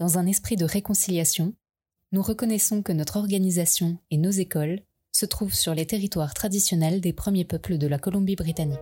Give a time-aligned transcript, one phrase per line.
[0.00, 1.52] Dans un esprit de réconciliation,
[2.12, 4.80] nous reconnaissons que notre organisation et nos écoles
[5.12, 8.78] se trouvent sur les territoires traditionnels des premiers peuples de la Colombie-Britannique.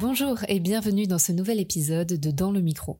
[0.00, 2.98] Bonjour et bienvenue dans ce nouvel épisode de Dans le micro.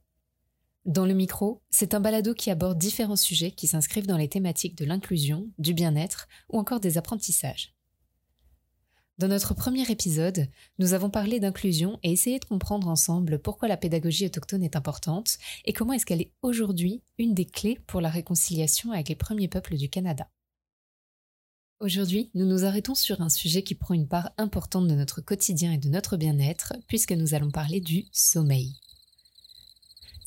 [0.84, 4.76] Dans le micro, c'est un balado qui aborde différents sujets qui s'inscrivent dans les thématiques
[4.76, 7.76] de l'inclusion, du bien-être ou encore des apprentissages.
[9.18, 10.48] Dans notre premier épisode,
[10.80, 15.38] nous avons parlé d'inclusion et essayé de comprendre ensemble pourquoi la pédagogie autochtone est importante
[15.64, 19.46] et comment est-ce qu'elle est aujourd'hui une des clés pour la réconciliation avec les premiers
[19.46, 20.28] peuples du Canada.
[21.78, 25.72] Aujourd'hui, nous nous arrêtons sur un sujet qui prend une part importante de notre quotidien
[25.72, 28.74] et de notre bien-être, puisque nous allons parler du sommeil.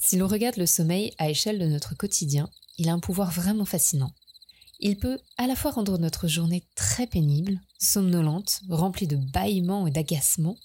[0.07, 3.65] Si l'on regarde le sommeil à échelle de notre quotidien, il a un pouvoir vraiment
[3.65, 4.11] fascinant.
[4.79, 9.91] Il peut à la fois rendre notre journée très pénible, somnolente, remplie de bâillements et
[9.91, 10.57] d'agacements,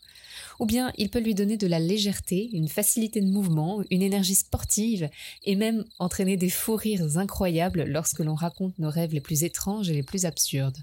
[0.58, 4.34] ou bien il peut lui donner de la légèreté, une facilité de mouvement, une énergie
[4.34, 5.08] sportive,
[5.44, 9.88] et même entraîner des fous rires incroyables lorsque l'on raconte nos rêves les plus étranges
[9.88, 10.76] et les plus absurdes.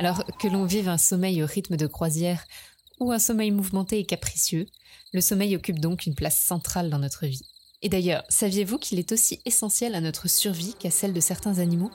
[0.00, 2.44] Alors que l'on vive un sommeil au rythme de croisière
[2.98, 4.66] ou un sommeil mouvementé et capricieux,
[5.12, 7.46] le sommeil occupe donc une place centrale dans notre vie.
[7.84, 11.90] Et d'ailleurs, saviez-vous qu'il est aussi essentiel à notre survie qu'à celle de certains animaux?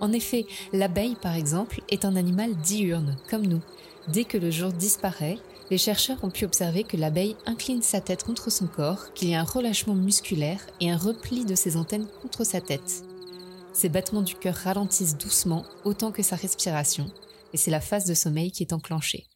[0.00, 3.62] En effet, l'abeille, par exemple, est un animal diurne, comme nous.
[4.08, 5.38] Dès que le jour disparaît,
[5.70, 9.34] les chercheurs ont pu observer que l'abeille incline sa tête contre son corps, qu'il y
[9.36, 13.04] a un relâchement musculaire et un repli de ses antennes contre sa tête.
[13.72, 17.08] Ses battements du cœur ralentissent doucement autant que sa respiration,
[17.52, 19.29] et c'est la phase de sommeil qui est enclenchée.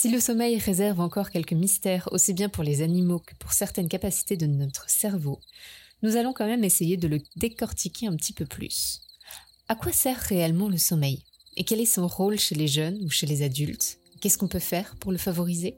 [0.00, 3.88] Si le sommeil réserve encore quelques mystères aussi bien pour les animaux que pour certaines
[3.88, 5.40] capacités de notre cerveau,
[6.04, 9.00] nous allons quand même essayer de le décortiquer un petit peu plus.
[9.66, 11.24] À quoi sert réellement le sommeil?
[11.56, 13.98] Et quel est son rôle chez les jeunes ou chez les adultes?
[14.20, 15.74] Qu'est-ce qu'on peut faire pour le favoriser?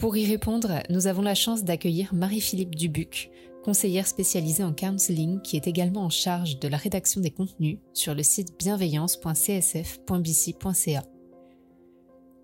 [0.00, 3.30] Pour y répondre, nous avons la chance d'accueillir Marie-Philippe Dubuc,
[3.62, 8.16] conseillère spécialisée en counseling qui est également en charge de la rédaction des contenus sur
[8.16, 11.11] le site bienveillance.csf.bc.ca.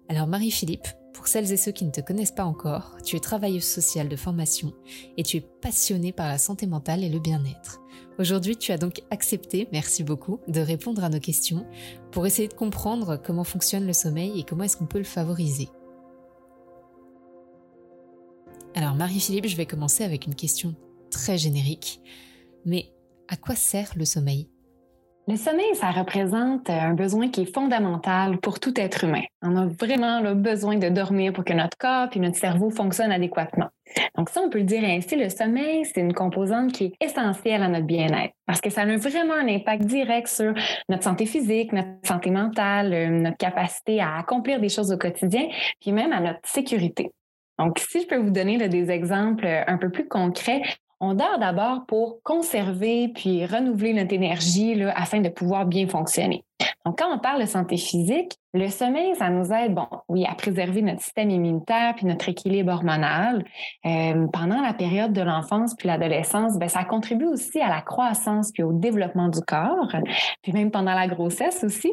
[0.09, 3.65] Alors Marie-Philippe, pour celles et ceux qui ne te connaissent pas encore, tu es travailleuse
[3.65, 4.73] sociale de formation
[5.19, 7.81] et tu es passionnée par la santé mentale et le bien-être.
[8.19, 11.67] Aujourd'hui, tu as donc accepté, merci beaucoup, de répondre à nos questions
[12.11, 15.69] pour essayer de comprendre comment fonctionne le sommeil et comment est-ce qu'on peut le favoriser.
[18.75, 20.75] Alors Marie-Philippe, je vais commencer avec une question
[21.11, 22.01] très générique.
[22.65, 22.93] Mais
[23.29, 24.49] à quoi sert le sommeil?
[25.29, 29.25] Le sommeil, ça représente un besoin qui est fondamental pour tout être humain.
[29.43, 33.13] On a vraiment le besoin de dormir pour que notre corps et notre cerveau fonctionnent
[33.13, 33.69] adéquatement.
[34.17, 37.63] Donc ça, on peut le dire ainsi, le sommeil, c'est une composante qui est essentielle
[37.63, 40.55] à notre bien-être parce que ça a vraiment un impact direct sur
[40.89, 45.47] notre santé physique, notre santé mentale, euh, notre capacité à accomplir des choses au quotidien,
[45.83, 47.13] puis même à notre sécurité.
[47.59, 50.63] Donc, si je peux vous donner des exemples un peu plus concrets,
[51.01, 56.45] on dort d'abord pour conserver puis renouveler notre énergie là, afin de pouvoir bien fonctionner.
[56.85, 60.35] Donc, quand on parle de santé physique, le sommeil, ça nous aide, bon, oui, à
[60.35, 63.45] préserver notre système immunitaire puis notre équilibre hormonal.
[63.85, 68.51] Euh, pendant la période de l'enfance puis l'adolescence, ben, ça contribue aussi à la croissance
[68.53, 69.93] puis au développement du corps,
[70.43, 71.93] puis même pendant la grossesse aussi.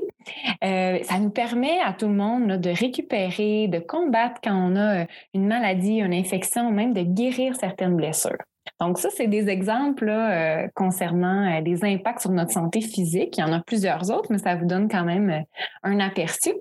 [0.63, 5.05] Euh, ça nous permet à tout le monde de récupérer, de combattre quand on a
[5.33, 8.37] une maladie, une infection, même de guérir certaines blessures.
[8.79, 13.37] Donc ça, c'est des exemples euh, concernant euh, des impacts sur notre santé physique.
[13.37, 15.41] Il y en a plusieurs autres, mais ça vous donne quand même euh,
[15.83, 16.53] un aperçu.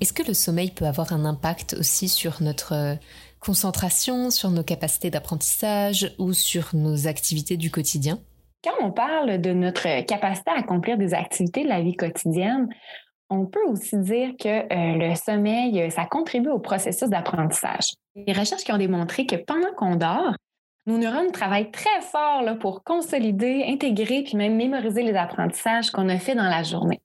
[0.00, 2.98] Est-ce que le sommeil peut avoir un impact aussi sur notre
[3.40, 8.18] concentration, sur nos capacités d'apprentissage ou sur nos activités du quotidien?
[8.62, 12.68] Quand on parle de notre capacité à accomplir des activités de la vie quotidienne,
[13.30, 17.94] on peut aussi dire que le sommeil, ça contribue au processus d'apprentissage.
[18.14, 20.34] Les recherches qui ont démontré que pendant qu'on dort,
[20.86, 26.08] nos neurones travaillent très fort là, pour consolider, intégrer, puis même mémoriser les apprentissages qu'on
[26.08, 27.00] a fait dans la journée.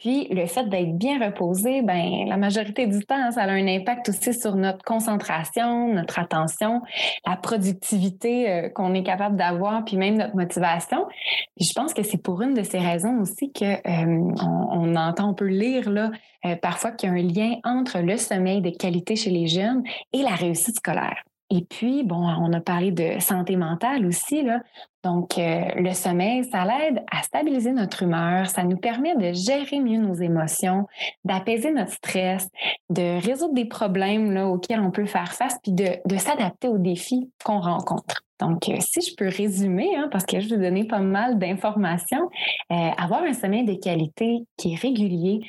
[0.00, 4.08] Puis le fait d'être bien reposé, ben la majorité du temps, ça a un impact
[4.08, 6.80] aussi sur notre concentration, notre attention,
[7.26, 11.06] la productivité euh, qu'on est capable d'avoir, puis même notre motivation.
[11.54, 14.32] Puis je pense que c'est pour une de ces raisons aussi que euh,
[14.72, 16.10] on, entend, on peut lire là
[16.46, 19.82] euh, parfois qu'il y a un lien entre le sommeil de qualité chez les jeunes
[20.14, 21.22] et la réussite scolaire.
[21.50, 24.42] Et puis, bon, on a parlé de santé mentale aussi.
[24.42, 24.62] Là.
[25.02, 29.80] Donc, euh, le sommeil, ça l'aide à stabiliser notre humeur, ça nous permet de gérer
[29.80, 30.86] mieux nos émotions,
[31.24, 32.48] d'apaiser notre stress,
[32.90, 37.60] de résoudre des problèmes auxquels on peut faire face, puis de, s'adapter aux défis qu'on
[37.60, 38.22] rencontre.
[38.40, 42.28] Donc, euh, si je peux résumer, hein, parce que je vais donner pas mal d'informations,
[42.70, 45.40] euh, avoir un sommeil de qualité qui est régulier,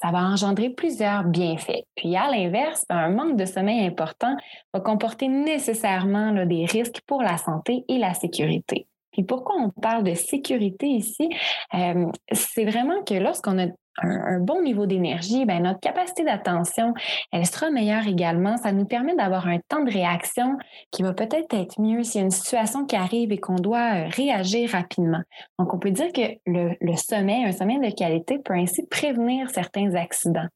[0.00, 1.82] ça va engendrer plusieurs bienfaits.
[1.96, 4.36] Puis, à l'inverse, un manque de sommeil important
[4.72, 8.86] va comporter nécessairement des risques pour la santé et la sécurité.
[9.12, 11.28] Puis pourquoi on parle de sécurité ici?
[11.74, 13.66] Euh, c'est vraiment que lorsqu'on a
[14.02, 16.94] un, bon niveau d'énergie, ben notre capacité d'attention,
[17.32, 18.56] elle sera meilleure également.
[18.56, 20.56] Ça nous permet d'avoir un temps de réaction
[20.90, 24.06] qui va peut-être être mieux s'il y a une situation qui arrive et qu'on doit
[24.06, 25.22] euh, réagir rapidement.
[25.58, 29.50] Donc, on peut dire que le, le sommeil, un sommeil de qualité peut ainsi prévenir
[29.50, 30.48] certains accidents.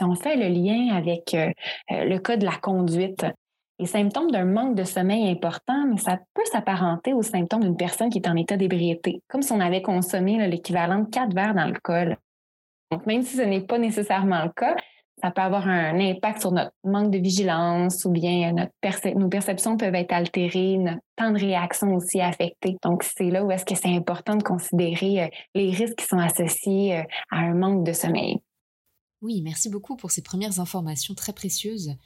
[0.00, 1.50] On fait le lien avec euh,
[1.88, 3.24] le cas de la conduite,
[3.82, 8.10] les symptômes d'un manque de sommeil important, mais ça peut s'apparenter aux symptômes d'une personne
[8.10, 12.16] qui est en état d'ébriété, comme si on avait consommé l'équivalent de quatre verres d'alcool.
[12.92, 14.76] Donc, même si ce n'est pas nécessairement le cas,
[15.20, 19.76] ça peut avoir un impact sur notre manque de vigilance ou bien notre nos perceptions
[19.76, 22.76] peuvent être altérées, notre temps de réaction aussi affecté.
[22.84, 26.18] Donc, c'est là où est-ce que c'est important de considérer euh, les risques qui sont
[26.18, 27.02] associés euh,
[27.32, 28.36] à un manque de sommeil.
[29.22, 31.96] Oui, merci beaucoup pour ces premières informations très précieuses.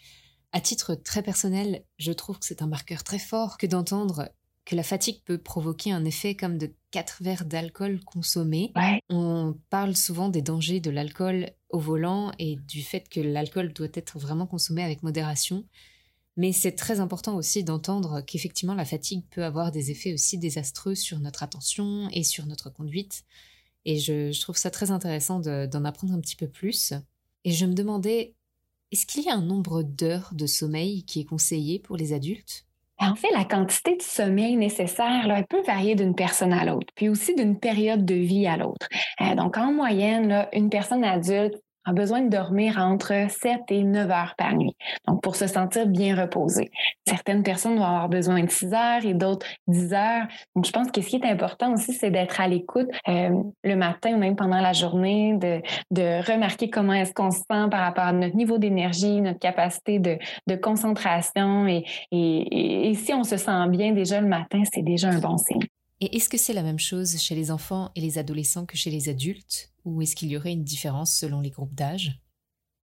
[0.57, 4.31] À titre très personnel, je trouve que c'est un marqueur très fort que d'entendre
[4.65, 8.73] que la fatigue peut provoquer un effet comme de quatre verres d'alcool consommés.
[9.11, 13.91] On parle souvent des dangers de l'alcool au volant et du fait que l'alcool doit
[13.93, 15.67] être vraiment consommé avec modération.
[16.39, 20.95] Mais c'est très important aussi d'entendre qu'effectivement la fatigue peut avoir des effets aussi désastreux
[20.95, 23.25] sur notre attention et sur notre conduite.
[23.85, 26.95] Et je, je trouve ça très intéressant d'en apprendre un petit peu plus.
[27.45, 28.35] Et je me demandais
[28.93, 32.67] est-ce qu'il y a un nombre d'heures de sommeil qui est conseillé pour les adultes?
[32.99, 37.35] En fait, la quantité de sommeil nécessaire peut varier d'une personne à l'autre, puis aussi
[37.35, 38.89] d'une période de vie à l'autre.
[39.21, 41.57] Euh, donc, en moyenne, une personne adulte
[41.87, 44.77] a besoin de dormir entre 7 et 9 heures par nuit.
[45.07, 46.71] Donc, pour se sentir bien reposé.
[47.07, 50.27] Certaines personnes vont avoir besoin de 6 heures et d'autres 10 heures.
[50.55, 53.31] Donc, je pense que ce qui est important aussi, c'est d'être à l'écoute euh,
[53.63, 55.63] le matin ou même pendant la journée, de,
[55.93, 60.01] de remarquer comment est-ce qu'on se sent par rapport à notre niveau d'énergie, notre capacité
[60.01, 60.19] de,
[60.49, 61.69] de concentration.
[61.69, 65.39] Et, et, et si on se sent bien déjà le matin, c'est déjà un bon
[65.39, 65.61] signe.
[66.01, 68.91] Et est-ce que c'est la même chose chez les enfants et les adolescents que chez
[68.91, 72.21] les adultes ou est-ce qu'il y aurait une différence selon les groupes d'âge?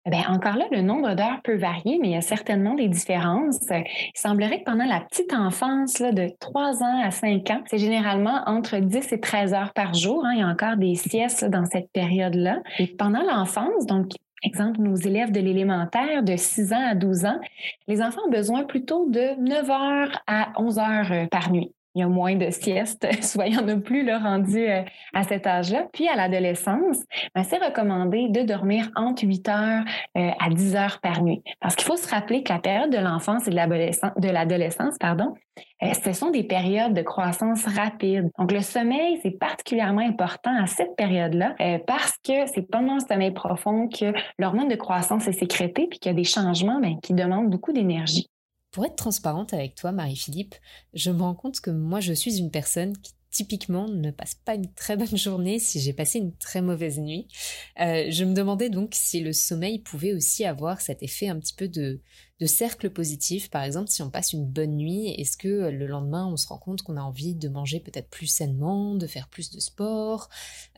[0.06, 3.60] Bien, encore là, le nombre d'heures peut varier, mais il y a certainement des différences.
[3.70, 8.42] Il semblerait que pendant la petite enfance, de 3 ans à 5 ans, c'est généralement
[8.46, 10.26] entre 10 et 13 heures par jour.
[10.26, 10.34] Hein.
[10.34, 12.62] Il y a encore des siestes dans cette période-là.
[12.80, 14.08] Et pendant l'enfance, donc
[14.42, 17.40] exemple, nos élèves de l'élémentaire de 6 ans à 12 ans,
[17.88, 22.00] les enfants ont besoin plutôt de 9 heures à 11 heures euh, par nuit il
[22.00, 24.82] y a moins de siestes, soit il n'y en a plus le rendu euh,
[25.14, 25.88] à cet âge-là.
[25.94, 26.98] Puis à l'adolescence,
[27.36, 29.84] ben, c'est recommandé de dormir entre 8 heures
[30.18, 31.44] euh, à 10 heures par nuit.
[31.60, 35.34] Parce qu'il faut se rappeler que la période de l'enfance et de l'adolescence, pardon,
[35.84, 38.30] euh, ce sont des périodes de croissance rapide.
[38.40, 41.56] Donc le sommeil, c'est particulièrement important à cette période-là
[41.86, 46.12] parce que c'est pendant le sommeil profond que l'hormone de croissance est sécrétée puis qu'il
[46.12, 48.30] y a des changements ben, qui demandent beaucoup d'énergie.
[48.74, 50.56] Pour être transparente avec toi, Marie-Philippe,
[50.96, 54.56] je me rends compte que moi, je suis une personne qui typiquement ne passe pas
[54.56, 57.28] une très bonne journée si j'ai passé une très mauvaise nuit.
[57.80, 61.54] Euh, je me demandais donc si le sommeil pouvait aussi avoir cet effet un petit
[61.54, 62.02] peu de,
[62.46, 63.50] cercle positif.
[63.50, 66.58] Par exemple, si on passe une bonne nuit, est-ce que le lendemain, on se rend
[66.58, 70.30] compte qu'on a envie de manger peut-être plus sainement, de faire plus de sport?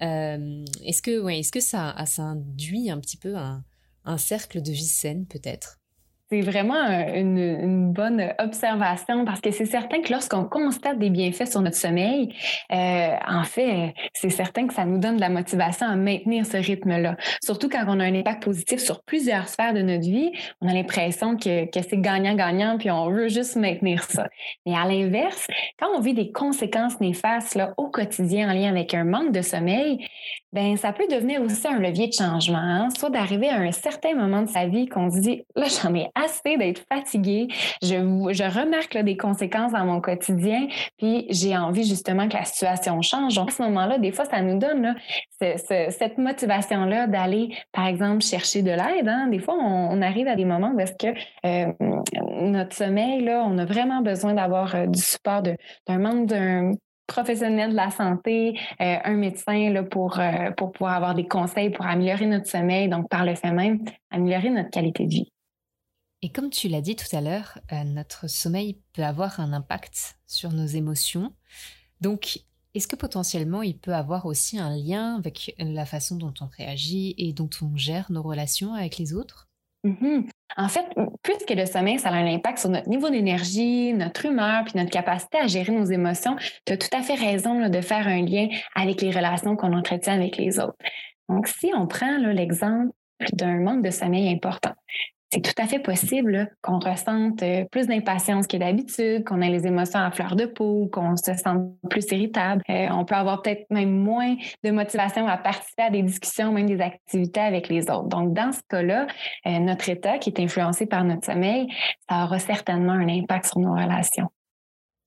[0.02, 3.64] Euh, Est-ce que, ouais, est-ce que ça, ça induit un petit peu un,
[4.04, 5.80] un cercle de vie saine peut-être?
[6.30, 11.62] C'est vraiment une, bonne observation parce que c'est certain que lorsqu'on constate des bienfaits sur
[11.62, 12.34] notre sommeil,
[12.72, 16.58] euh, en fait, c'est certain que ça nous donne de la motivation à maintenir ce
[16.58, 17.16] rythme-là.
[17.44, 20.74] Surtout quand on a un impact positif sur plusieurs sphères de notre vie, on a
[20.74, 24.28] l'impression que, que c'est gagnant-gagnant, puis on veut juste maintenir ça.
[24.66, 25.48] Mais à l'inverse,
[25.80, 29.42] quand on vit des conséquences néfastes là, au quotidien en lien avec un manque de
[29.42, 30.06] sommeil,
[30.56, 32.88] ben ça peut devenir aussi un levier de changement, hein.
[32.98, 36.08] soit d'arriver à un certain moment de sa vie qu'on se dit, là, j'en ai
[36.16, 37.50] assez d'être fatiguée.
[37.82, 37.96] Je,
[38.32, 43.36] je remarque des conséquences dans mon quotidien, puis j'ai envie justement que la situation change.
[43.36, 44.96] Donc, à ce moment-là, des fois, ça nous donne
[45.42, 49.10] cette motivation-là d'aller, par exemple, chercher de l'aide.
[49.10, 49.28] Hein.
[49.28, 51.74] Des fois, on, arrive à des moments où est-ce que euh,
[52.40, 56.72] notre sommeil, là, on a vraiment besoin d'avoir euh, du support d'un membre d'un
[57.08, 60.20] professionnel de la santé, euh, un médecin là, pour,
[60.58, 64.50] pour pouvoir avoir des conseils pour améliorer notre sommeil, donc par le fait même, améliorer
[64.50, 65.32] notre qualité de vie.
[66.26, 70.18] Et comme tu l'as dit tout à l'heure, euh, notre sommeil peut avoir un impact
[70.26, 71.34] sur nos émotions.
[72.02, 72.40] Donc,
[72.74, 77.14] est-ce que potentiellement il peut avoir aussi un lien avec la façon dont on réagit
[77.20, 79.48] et dont on gère nos relations avec les autres?
[79.86, 80.30] Mm-hmm.
[80.58, 80.86] En fait,
[81.22, 84.90] puisque le sommeil, ça a un impact sur notre niveau d'énergie, notre humeur, puis notre
[84.90, 88.48] capacité à gérer nos émotions, tu as tout à fait raison de faire un lien
[88.74, 90.78] avec les relations qu'on entretient avec les autres.
[91.28, 92.92] Donc, si on prend l'exemple
[93.34, 94.74] d'un manque de sommeil important,
[95.36, 99.68] c'est tout à fait possible qu'on ressente euh, plus d'impatience que d'habitude, qu'on ait les
[99.68, 102.62] émotions à fleur de peau, qu'on se sente plus irritable.
[102.70, 106.68] Euh, on peut avoir peut-être même moins de motivation à participer à des discussions, même
[106.68, 108.08] des activités avec les autres.
[108.08, 109.08] Donc, dans ce cas-là,
[109.46, 111.68] euh, notre état qui est influencé par notre sommeil,
[112.10, 114.30] ça aura certainement un impact sur nos relations.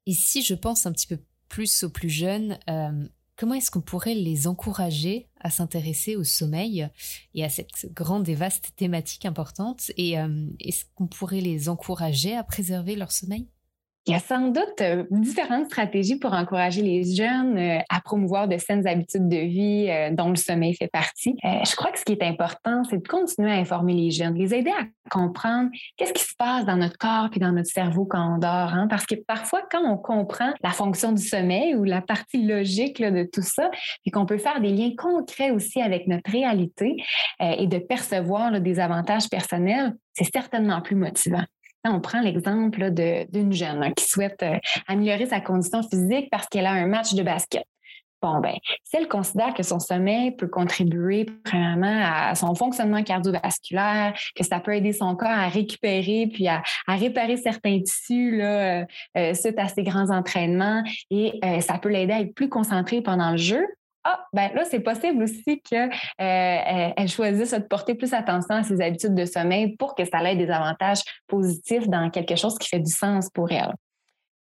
[0.06, 1.18] Et si je pense un petit peu
[1.48, 2.58] plus aux plus jeunes,
[3.38, 6.88] comment est-ce qu'on pourrait les encourager à s'intéresser au sommeil
[7.34, 9.92] et à cette grande et vaste thématique importante?
[9.96, 13.48] Et euh, est-ce qu'on pourrait les encourager à préserver leur sommeil?
[14.08, 18.48] Il y a sans doute euh, différentes stratégies pour encourager les jeunes euh, à promouvoir
[18.48, 21.36] de saines habitudes de vie euh, dont le sommeil fait partie.
[21.44, 24.54] je crois que ce qui est important, c'est de continuer à informer les jeunes, les
[24.54, 28.36] aider à comprendre qu'est-ce qui se passe dans notre corps et dans notre cerveau quand
[28.36, 28.72] on dort.
[28.72, 28.86] Hein?
[28.88, 33.28] Parce que parfois, quand on comprend la fonction du sommeil ou la partie logique de
[33.30, 33.70] tout ça,
[34.06, 36.96] et qu'on peut faire des liens concrets aussi avec notre réalité
[37.40, 41.44] et de percevoir des avantages personnels, c'est certainement plus motivant
[41.84, 46.66] on prend l'exemple d'une jeune hein, qui souhaite euh, améliorer sa condition physique parce qu'elle
[46.66, 47.64] a un match de basket.
[48.20, 54.12] Bon, ben, si elle considère que son sommeil peut contribuer premièrement à son fonctionnement cardiovasculaire,
[54.34, 58.84] que ça peut aider son corps à récupérer puis à, réparer certains tissus euh,
[59.16, 60.82] euh, suite à ses grands entraînements
[61.12, 63.64] et ça peut l'aider à être plus concentré pendant le jeu,
[64.04, 65.90] ah, ben là, c'est possible aussi qu'elle
[66.20, 70.36] euh, choisisse de porter plus attention à ses habitudes de sommeil pour que ça ait
[70.36, 73.74] des avantages positifs dans quelque chose qui fait du sens pour elle.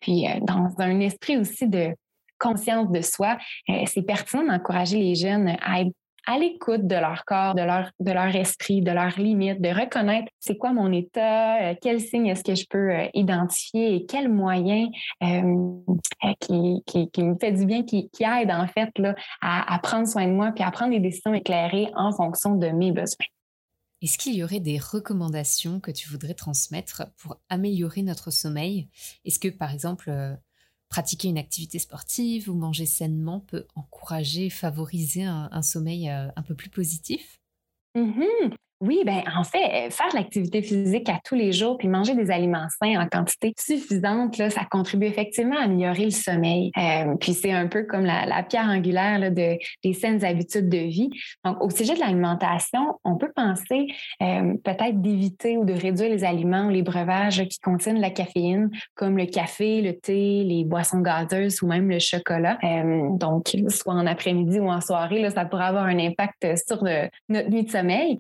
[0.01, 1.95] Puis, euh, dans un esprit aussi de
[2.39, 3.39] conscience de soi,
[3.71, 5.93] euh, c'est pertinent d'encourager les jeunes à être
[6.27, 10.29] à l'écoute de leur corps, de leur, de leur esprit, de leurs limites, de reconnaître
[10.41, 14.29] c'est quoi mon état, euh, quels signes est-ce que je peux euh, identifier et quels
[14.29, 14.91] moyens
[15.23, 15.73] euh,
[16.41, 20.07] qui, qui, me fait du bien, qui, qui aide en fait là, à, à prendre
[20.07, 23.27] soin de moi puis à prendre des décisions éclairées en fonction de mes besoins.
[24.03, 28.89] Est-ce qu'il y aurait des recommandations que tu voudrais transmettre pour améliorer notre sommeil?
[29.25, 30.11] Est-ce que, par exemple,
[30.97, 36.55] pratiquer une activité sportive ou manger sainement peut encourager, favoriser un, sommeil euh, un peu
[36.55, 37.39] plus positif?
[37.95, 38.55] Mm-hmm.
[38.83, 42.31] Oui, ben en fait, faire de l'activité physique à tous les jours puis manger des
[42.31, 46.71] aliments sains en quantité suffisante, là, ça contribue effectivement à améliorer le sommeil.
[46.77, 51.09] Euh, puis c'est un peu comme la, pierre angulaire de, des saines habitudes de vie.
[51.45, 53.87] Donc, au sujet de l'alimentation, on peut penser
[54.23, 58.71] euh, peut-être d'éviter ou de réduire les aliments ou les breuvages qui contiennent la caféine,
[58.95, 62.59] comme le café, le thé, les boissons gazeuses ou même le chocolat.
[62.63, 66.85] Euh, donc, soit en après-midi ou en soirée, là, ça pourrait avoir un impact sur
[67.29, 68.19] notre nuit de sommeil.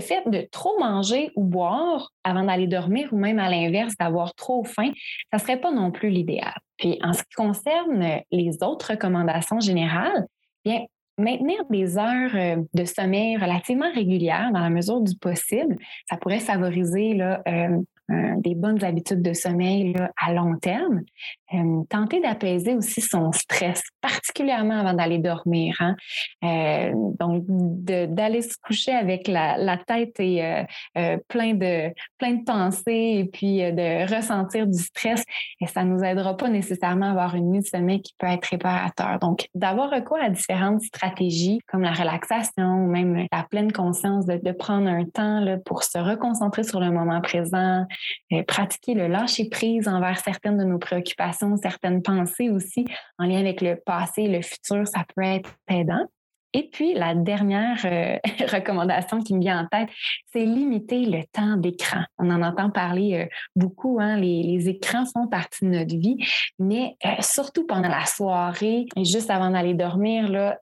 [0.00, 4.64] Fait de trop manger ou boire avant d'aller dormir ou même à l'inverse, d'avoir trop
[4.64, 4.90] faim,
[5.32, 6.54] ça ne serait pas non plus l'idéal.
[6.78, 10.26] Puis en ce qui concerne les autres recommandations générales,
[10.64, 10.84] bien,
[11.18, 15.76] maintenir des heures euh, de sommeil relativement régulières dans la mesure du possible,
[16.08, 17.78] ça pourrait favoriser là, euh,
[18.38, 21.02] des bonnes habitudes de sommeil à long terme.
[21.54, 25.76] Euh, tenter d'apaiser aussi son stress, particulièrement avant d'aller dormir.
[25.80, 25.96] Hein.
[27.18, 30.64] Donc, d'aller se coucher avec la, tête et
[31.28, 35.24] plein, de, plein de pensées et puis de ressentir du stress,
[35.60, 38.26] et ça ne nous aidera pas nécessairement à avoir une nuit de sommeil qui peut
[38.26, 39.18] être réparateur.
[39.20, 41.05] Donc, d'avoir recours à différentes stratégies
[41.66, 46.64] comme la relaxation ou même la pleine conscience de, prendre un temps pour se reconcentrer
[46.64, 47.86] sur le moment présent,
[48.32, 52.86] euh, pratiquer le lâcher prise envers certaines de nos préoccupations, certaines pensées aussi
[53.18, 56.06] en lien avec le passé et le futur, ça peut être aidant.
[56.56, 58.16] Et puis, la dernière euh,
[58.50, 59.90] recommandation qui me vient en tête,
[60.32, 62.00] c'est limiter le temps d'écran.
[62.16, 66.16] On en entend parler euh, beaucoup, hein, les, écrans font partie de notre vie,
[66.58, 70.56] mais surtout pendant la soirée et juste avant d'aller dormir,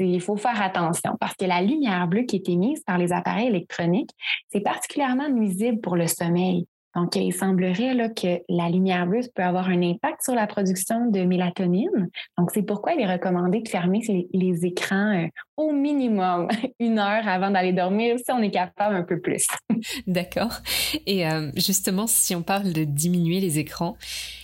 [0.00, 3.46] il faut faire attention parce que la lumière bleue qui est émise par les appareils
[3.46, 4.10] électroniques,
[4.48, 6.66] c'est particulièrement nuisible pour le sommeil.
[6.96, 11.20] Donc, il semblerait que la lumière bleue peut avoir un impact sur la production de
[11.20, 12.08] mélatonine.
[12.38, 14.00] Donc, c'est pourquoi il est recommandé de fermer
[14.32, 15.26] les, écrans euh,
[15.58, 16.48] au minimum
[16.80, 19.46] une heure avant d'aller dormir, si on est capable un peu plus.
[20.06, 20.60] D'accord.
[21.04, 23.98] Et euh, justement, si on parle de diminuer les écrans,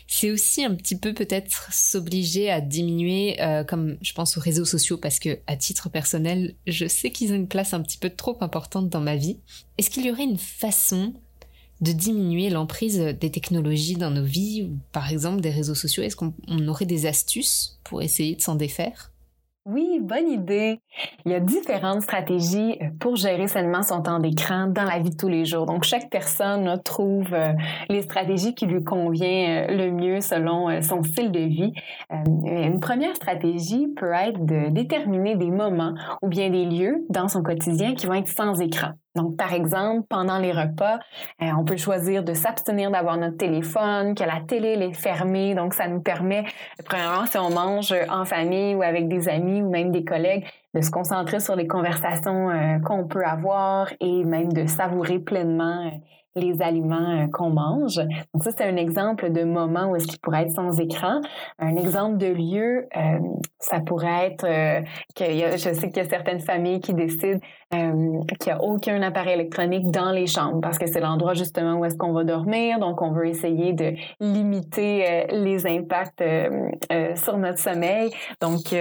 [0.07, 4.67] c'est aussi un petit peu peut-être s'obliger à diminuer, euh, comme je pense aux réseaux
[4.67, 8.11] sociaux, parce que à titre personnel, je sais qu'ils ont une place un petit peu
[8.11, 9.41] trop importante dans ma vie.
[9.79, 11.15] Est-ce qu'il y aurait une façon
[11.83, 16.03] de diminuer l'emprise des technologies dans nos vies, par exemple des réseaux sociaux?
[16.03, 16.33] Est-ce qu'on
[16.67, 19.13] aurait des astuces pour essayer de s'en défaire?
[19.65, 20.81] Oui, bonne idée.
[21.25, 25.11] Il y a différentes stratégies euh, pour gérer sainement son temps d'écran dans la vie
[25.11, 25.67] de tous les jours.
[25.67, 27.53] Donc, chaque personne trouve euh,
[27.89, 31.73] les stratégies qui lui convient euh, le mieux selon son style de vie.
[32.11, 37.45] Une première stratégie peut être de déterminer des moments ou bien des lieux dans son
[37.45, 38.91] quotidien qui vont être sans écran.
[39.15, 40.99] Donc, par exemple, pendant les repas,
[41.43, 45.55] euh, on peut choisir de s'abstenir d'avoir notre téléphone, que la télé est fermée.
[45.55, 46.45] Donc, ça nous permet,
[46.85, 50.81] premièrement, si on mange en famille ou avec des amis ou même des collègues, de
[50.81, 55.91] se concentrer sur les conversations euh, qu'on peut avoir et même de savourer pleinement euh,
[56.37, 57.97] les aliments qu'on mange.
[58.35, 61.21] Donc ça, c'est un exemple de moment où est-ce qu'il pourrait être sans écran.
[61.59, 62.89] Un exemple de lieu,
[63.59, 64.47] ça pourrait être
[65.15, 67.41] que je sais qu'il y a certaines familles qui décident
[67.75, 71.77] euh, qu'il n'y a aucun appareil électronique dans les chambres parce que c'est l'endroit justement
[71.77, 72.79] où est-ce qu'on va dormir.
[72.79, 78.11] Donc, on veut essayer de limiter euh, les impacts euh, euh, sur notre sommeil.
[78.41, 78.75] Donc,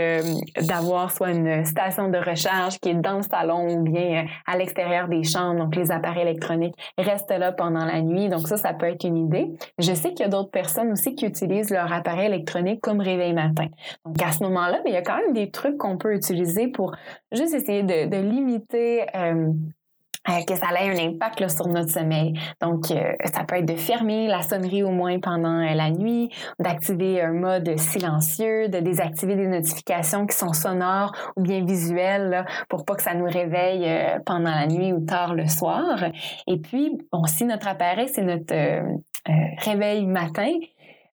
[0.67, 5.07] d'avoir soit une station de recharge qui est dans le salon ou bien à l'extérieur
[5.07, 5.63] des chambres.
[5.63, 8.29] Donc, les appareils électroniques restent pendant la nuit.
[8.29, 9.51] Donc, ça, ça peut être une idée.
[9.79, 13.33] Je sais qu'il y a d'autres personnes aussi qui utilisent leur appareil électronique comme réveil
[13.33, 13.67] matin.
[14.05, 16.95] Donc, à ce moment-là, il y a quand même des trucs qu'on peut utiliser pour
[17.31, 19.51] juste essayer de, de limiter euh,
[20.29, 22.33] euh, que ça ait un impact sur notre sommeil.
[22.61, 27.21] Donc, euh, ça peut être de fermer la sonnerie au moins pendant la nuit, d'activer
[27.21, 32.95] un mode silencieux, de désactiver des notifications qui sont sonores ou bien visuelles pour pas
[32.95, 33.87] que ça nous réveille
[34.25, 36.03] pendant la nuit ou tard le soir.
[36.47, 38.53] Et puis, bon, si notre appareil, c'est notre
[39.63, 40.51] réveil matin,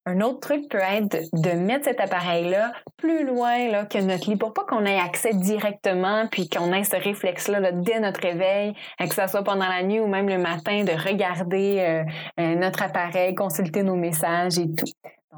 [0.06, 4.36] un autre truc peut être de mettre cet appareil-là plus loin là, que notre lit
[4.36, 9.14] pour pas qu'on ait accès directement puis qu'on ait ce réflexe-là dès notre réveil, que
[9.14, 12.04] ce soit pendant la nuit ou même le matin, de regarder euh,
[12.40, 14.86] euh, notre appareil, consulter nos messages et tout.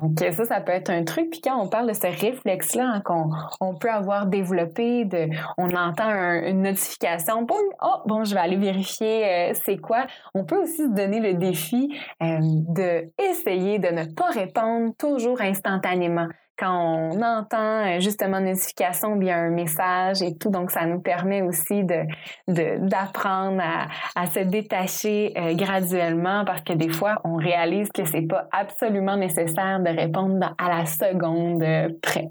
[0.03, 1.31] Donc ça, ça peut être un truc.
[1.31, 5.71] Puis quand on parle de ce réflexe-là hein, qu'on on peut avoir développé, de, on
[5.75, 6.11] entend
[6.45, 10.07] une notification, boum, oh bon, je vais aller vérifier euh, c'est quoi.
[10.35, 16.29] On peut aussi se donner le défi euh, de de ne pas répondre toujours instantanément
[16.59, 20.51] quand on entend euh, justement une notification bien un message et tout.
[20.51, 22.05] Donc, ça nous permet aussi de
[22.49, 23.89] d'apprendre à,
[24.21, 29.17] à, se détacher euh, graduellement parce que des fois, on réalise que c'est pas absolument
[29.17, 32.31] nécessaire de répondre à la seconde euh, près.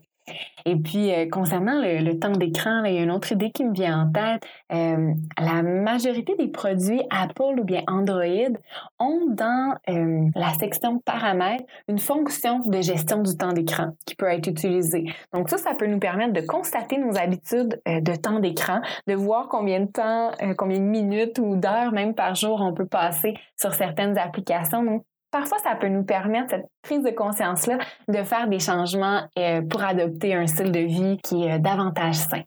[0.66, 3.74] Et puis, euh, concernant le, temps d'écran, il y a une autre idée qui me
[3.74, 4.44] vient en tête.
[4.74, 8.58] Euh, la majorité des produits Apple ou bien Android
[9.00, 14.26] ont dans euh, la section paramètres une fonction de gestion du temps d'écran qui peut
[14.26, 15.06] être utilisée.
[15.34, 19.48] Donc ça, ça peut nous permettre de constater nos habitudes de temps d'écran, de voir
[19.48, 23.74] combien de temps, combien de minutes ou d'heures même par jour on peut passer sur
[23.74, 25.04] certaines applications.
[25.38, 29.84] Parfois, ça peut nous permettre, cette prise de conscience-là, de faire des changements euh, pour
[29.84, 32.44] adopter un style de vie qui est euh, davantage sain.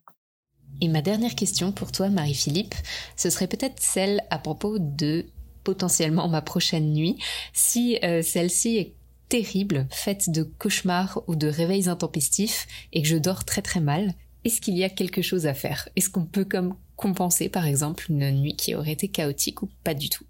[0.81, 2.75] Et ma dernière question pour toi, Marie-Philippe,
[3.15, 5.27] ce serait peut-être celle à propos de
[5.63, 7.17] potentiellement ma prochaine nuit.
[7.53, 8.95] Si euh, celle-ci est
[9.29, 14.15] terrible, faite de cauchemars ou de réveils intempestifs et que je dors très très mal,
[14.45, 15.89] est-ce qu'il y a quelque chose à faire?
[15.95, 19.95] Est-ce qu'on peut comme compenser par exemple une nuit qui aurait été chaotique ou pas
[19.95, 20.25] du tout?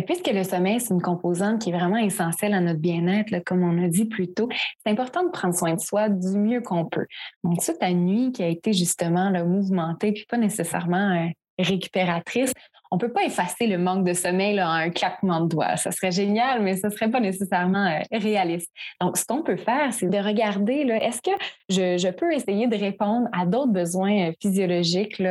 [0.00, 3.84] Puisque le sommeil, c'est une composante qui est vraiment essentielle à notre bien-être, comme on
[3.84, 4.48] a dit plus tôt,
[4.84, 7.06] c'est important de prendre soin de soi du mieux qu'on peut.
[7.44, 11.28] Donc, ça, ta nuit qui a été justement mouvementée, puis pas nécessairement euh,
[11.58, 12.52] récupératrice,
[12.90, 15.76] on peut pas effacer le manque de sommeil là, en un claquement de doigts.
[15.76, 18.70] Ça serait génial, mais ce serait pas nécessairement euh, réaliste.
[19.00, 21.30] Donc, ce qu'on peut faire, c'est de regarder, est-ce que
[21.68, 25.22] je, peux essayer de répondre à d'autres besoins physiologiques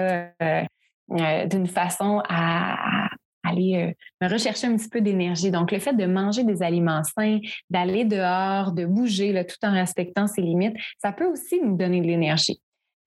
[1.10, 3.11] d'une façon à,
[3.51, 5.51] aller euh, me rechercher un petit peu d'énergie.
[5.51, 10.27] Donc, le fait de manger des aliments sains, d'aller dehors, de bouger tout en respectant
[10.27, 12.61] ses limites, ça peut aussi nous donner de l'énergie.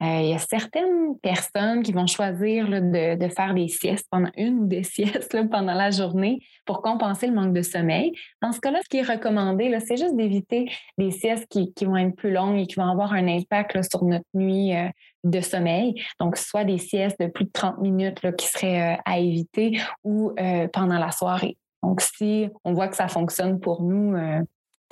[0.05, 4.61] Euh, il y a certaines personnes qui vont choisir de, faire des siestes pendant une
[4.61, 8.13] ou des siestes pendant la journée pour compenser le manque de sommeil.
[8.43, 12.17] Dans ce cas-là, ce qui est recommandé, c'est juste d'éviter des siestes qui, vont être
[12.17, 14.89] plus longues et qui vont avoir un impact sur notre nuit euh,
[15.23, 15.95] de sommeil.
[16.21, 20.33] Donc, soit des siestes de plus de 30 minutes qui seraient euh, à éviter ou
[20.73, 21.57] pendant la soirée.
[21.83, 24.15] Donc, si on voit que ça fonctionne pour nous,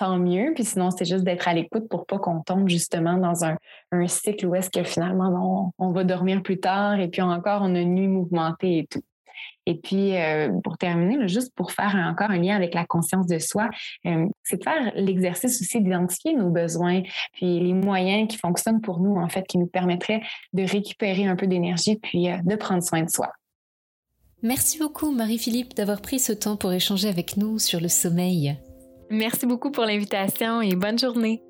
[0.03, 0.53] tant mieux.
[0.55, 3.57] Puis sinon, c'est juste d'être à l'écoute pour pas qu'on tombe justement dans un,
[4.09, 7.81] cycle où est-ce que finalement, on, va dormir plus tard et puis encore, on a
[7.81, 9.03] une nuit mouvementée et tout.
[9.65, 13.39] Et puis, euh, pour terminer, juste pour faire encore un lien avec la conscience de
[13.39, 13.71] soi,
[14.07, 18.99] euh, c'est de faire l'exercice aussi d'identifier nos besoins, puis les moyens qui fonctionnent pour
[18.99, 22.83] nous, en fait, qui nous permettraient de récupérer un peu d'énergie, puis euh, de prendre
[22.83, 23.33] soin de soi.
[24.43, 28.57] Merci beaucoup Marie-Philippe d'avoir pris ce temps pour échanger avec nous sur le sommeil.
[29.13, 31.43] Merci beaucoup pour l'invitation et bonne journée.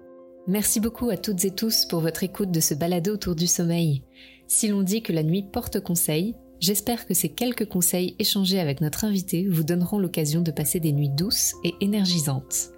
[0.49, 4.03] Merci beaucoup à toutes et tous pour votre écoute de ce balado autour du sommeil.
[4.49, 8.81] Si l'on dit que la nuit porte conseil, j'espère que ces quelques conseils échangés avec
[8.81, 12.71] notre invité vous donneront l'occasion de passer des nuits douces et énergisantes.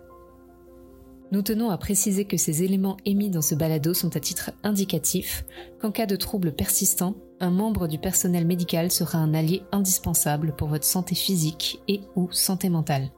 [1.32, 5.46] Nous tenons à préciser que ces éléments émis dans ce balado sont à titre indicatif,
[5.80, 10.68] qu'en cas de troubles persistants, un membre du personnel médical sera un allié indispensable pour
[10.68, 13.10] votre santé physique et ou santé mentale.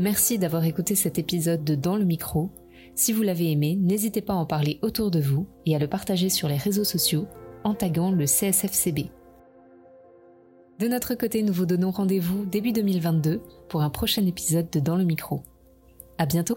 [0.00, 2.48] Merci d'avoir écouté cet épisode de Dans le micro.
[2.94, 5.88] Si vous l'avez aimé, n'hésitez pas à en parler autour de vous et à le
[5.88, 7.26] partager sur les réseaux sociaux
[7.64, 9.10] en taguant le CSFCB.
[10.78, 14.96] De notre côté, nous vous donnons rendez-vous début 2022 pour un prochain épisode de Dans
[14.96, 15.42] le micro.
[16.16, 16.56] À bientôt!